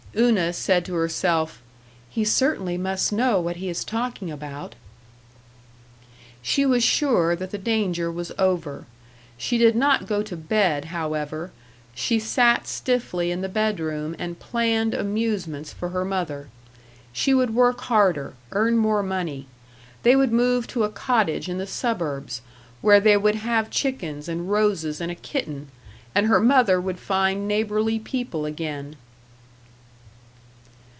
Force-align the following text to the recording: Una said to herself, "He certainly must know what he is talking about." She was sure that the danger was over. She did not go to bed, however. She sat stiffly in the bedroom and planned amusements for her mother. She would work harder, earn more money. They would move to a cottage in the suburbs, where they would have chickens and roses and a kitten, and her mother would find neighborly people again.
Una 0.13 0.51
said 0.51 0.83
to 0.83 0.93
herself, 0.95 1.61
"He 2.09 2.25
certainly 2.25 2.77
must 2.77 3.13
know 3.13 3.39
what 3.39 3.55
he 3.55 3.69
is 3.69 3.85
talking 3.85 4.29
about." 4.29 4.75
She 6.41 6.65
was 6.65 6.83
sure 6.83 7.33
that 7.33 7.51
the 7.51 7.57
danger 7.57 8.11
was 8.11 8.33
over. 8.37 8.87
She 9.37 9.57
did 9.57 9.73
not 9.73 10.07
go 10.07 10.21
to 10.21 10.35
bed, 10.35 10.83
however. 10.91 11.51
She 11.95 12.19
sat 12.19 12.67
stiffly 12.67 13.31
in 13.31 13.39
the 13.39 13.47
bedroom 13.47 14.13
and 14.19 14.37
planned 14.37 14.93
amusements 14.93 15.71
for 15.71 15.87
her 15.91 16.03
mother. 16.03 16.49
She 17.13 17.33
would 17.33 17.55
work 17.55 17.79
harder, 17.79 18.33
earn 18.51 18.75
more 18.75 19.03
money. 19.03 19.47
They 20.03 20.17
would 20.17 20.33
move 20.33 20.67
to 20.67 20.83
a 20.83 20.89
cottage 20.89 21.47
in 21.47 21.57
the 21.57 21.65
suburbs, 21.65 22.41
where 22.81 22.99
they 22.99 23.15
would 23.15 23.35
have 23.35 23.69
chickens 23.69 24.27
and 24.27 24.51
roses 24.51 24.99
and 24.99 25.09
a 25.09 25.15
kitten, 25.15 25.69
and 26.13 26.27
her 26.27 26.41
mother 26.41 26.81
would 26.81 26.99
find 26.99 27.47
neighborly 27.47 27.97
people 27.97 28.43
again. 28.43 28.97